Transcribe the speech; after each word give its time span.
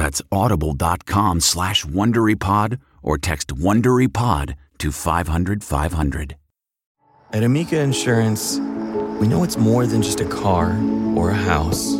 That's 0.00 0.22
audible.com 0.32 1.40
slash 1.40 1.84
WonderyPod 1.84 2.80
or 3.02 3.18
text 3.18 3.48
WonderyPod 3.48 4.54
to 4.78 4.92
500 4.92 5.62
500. 5.62 6.36
At 7.34 7.42
Amica 7.42 7.78
Insurance, 7.78 8.58
we 9.20 9.28
know 9.28 9.44
it's 9.44 9.58
more 9.58 9.84
than 9.84 10.00
just 10.00 10.22
a 10.22 10.24
car 10.24 10.74
or 11.14 11.28
a 11.28 11.34
house. 11.34 11.96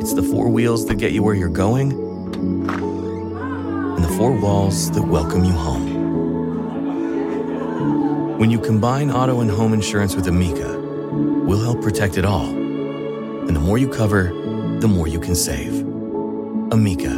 It's 0.00 0.14
the 0.14 0.28
four 0.32 0.48
wheels 0.48 0.84
that 0.86 0.96
get 0.96 1.12
you 1.12 1.22
where 1.22 1.36
you're 1.36 1.48
going 1.48 1.92
and 1.92 2.66
the 4.02 4.12
four 4.18 4.32
walls 4.32 4.90
that 4.90 5.02
welcome 5.02 5.44
you 5.44 5.52
home. 5.52 5.86
When 8.36 8.50
you 8.50 8.58
combine 8.58 9.12
auto 9.12 9.42
and 9.42 9.48
home 9.48 9.74
insurance 9.74 10.16
with 10.16 10.26
Amica, 10.26 10.76
we'll 11.46 11.62
help 11.62 11.82
protect 11.82 12.18
it 12.18 12.24
all. 12.24 12.46
And 12.46 13.54
the 13.54 13.60
more 13.60 13.78
you 13.78 13.86
cover, 13.86 14.32
the 14.80 14.88
more 14.88 15.06
you 15.06 15.20
can 15.20 15.36
save. 15.36 15.91
Amica. 16.72 17.10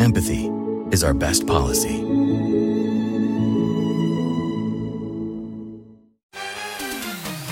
Empathy 0.00 0.50
is 0.90 1.04
our 1.04 1.14
best 1.14 1.46
policy. 1.46 2.00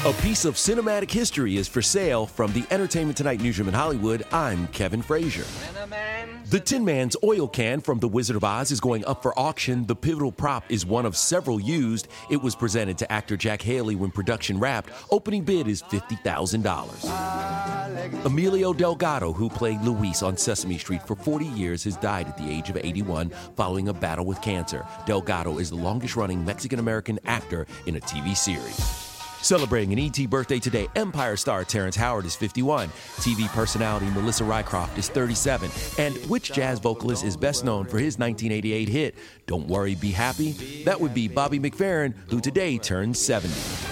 A 0.04 0.12
piece 0.14 0.44
of 0.44 0.56
cinematic 0.56 1.08
history 1.08 1.58
is 1.58 1.69
for 1.69 1.80
sale 1.80 2.26
from 2.26 2.52
the 2.54 2.64
Entertainment 2.72 3.16
Tonight 3.16 3.41
newsroom 3.41 3.69
in 3.69 3.74
Hollywood. 3.74 4.26
I'm 4.32 4.66
Kevin 4.69 5.00
Frazier. 5.00 5.44
The 6.52 6.60
Tin 6.60 6.84
Man's 6.84 7.16
oil 7.24 7.48
can 7.48 7.80
from 7.80 7.98
The 7.98 8.08
Wizard 8.08 8.36
of 8.36 8.44
Oz 8.44 8.70
is 8.70 8.78
going 8.78 9.06
up 9.06 9.22
for 9.22 9.32
auction. 9.38 9.86
The 9.86 9.96
pivotal 9.96 10.30
prop 10.30 10.70
is 10.70 10.84
one 10.84 11.06
of 11.06 11.16
several 11.16 11.58
used. 11.58 12.08
It 12.28 12.42
was 12.42 12.54
presented 12.54 12.98
to 12.98 13.10
actor 13.10 13.38
Jack 13.38 13.62
Haley 13.62 13.96
when 13.96 14.10
production 14.10 14.60
wrapped. 14.60 14.91
Opening 15.10 15.44
bid 15.44 15.66
is 15.66 15.82
$50,000. 15.84 18.26
Emilio 18.26 18.74
Delgado, 18.74 19.32
who 19.32 19.48
played 19.48 19.80
Luis 19.80 20.22
on 20.22 20.36
Sesame 20.36 20.76
Street 20.76 21.00
for 21.06 21.16
40 21.16 21.46
years, 21.46 21.84
has 21.84 21.96
died 21.96 22.28
at 22.28 22.36
the 22.36 22.50
age 22.50 22.68
of 22.68 22.76
81 22.76 23.30
following 23.56 23.88
a 23.88 23.94
battle 23.94 24.26
with 24.26 24.42
cancer. 24.42 24.84
Delgado 25.06 25.56
is 25.56 25.70
the 25.70 25.76
longest 25.76 26.16
running 26.16 26.44
Mexican 26.44 26.80
American 26.80 27.18
actor 27.24 27.66
in 27.86 27.96
a 27.96 28.00
TV 28.00 28.36
series. 28.36 29.01
Celebrating 29.42 29.92
an 29.92 29.98
ET 29.98 30.30
birthday 30.30 30.60
today, 30.60 30.88
Empire 30.94 31.36
star 31.36 31.64
Terrence 31.64 31.97
Howard 31.97 32.25
is 32.25 32.36
51, 32.36 32.88
TV 32.88 33.48
personality 33.48 34.06
Melissa 34.10 34.44
Rycroft 34.44 34.97
is 34.97 35.08
37, 35.08 35.69
and 35.98 36.16
which 36.30 36.53
jazz 36.53 36.78
vocalist 36.78 37.25
is 37.25 37.36
best 37.36 37.64
known 37.64 37.84
for 37.84 37.98
his 37.98 38.19
1988 38.19 38.88
hit, 38.88 39.16
Don't 39.47 39.66
Worry, 39.66 39.97
Be 39.97 40.12
Happy? 40.12 40.53
That 40.84 41.00
would 41.00 41.12
be 41.12 41.26
Bobby 41.26 41.58
McFerrin, 41.58 42.14
who 42.28 42.41
today 42.41 42.78
turns 42.78 43.19
70. 43.19 43.91